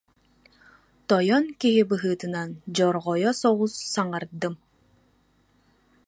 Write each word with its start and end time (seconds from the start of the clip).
«тойон» 1.09 1.45
киһи 1.61 1.81
быһыытынан, 1.89 2.49
дьорҕойо 2.75 3.31
соҕус 3.41 3.73
саҥардым 3.93 4.55